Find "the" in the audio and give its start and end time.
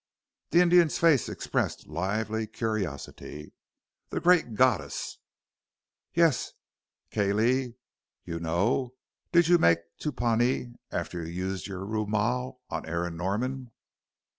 0.49-0.61, 4.09-4.19